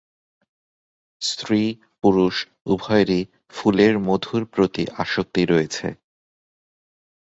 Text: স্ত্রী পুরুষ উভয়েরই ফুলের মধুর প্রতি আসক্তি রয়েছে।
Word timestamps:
স্ত্রী 1.21 1.61
পুরুষ 2.01 2.35
উভয়েরই 2.65 3.21
ফুলের 3.49 3.93
মধুর 4.07 4.43
প্রতি 4.53 4.83
আসক্তি 4.97 5.41
রয়েছে। 5.45 5.87